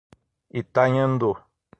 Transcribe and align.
Itanhandu 0.59 1.29